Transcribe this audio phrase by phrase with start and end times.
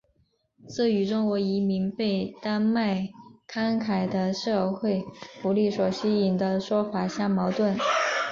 [0.67, 3.11] 这与中国移民被丹麦
[3.47, 5.05] 慷慨的社会
[5.43, 7.77] 福利所吸引的说法相矛盾。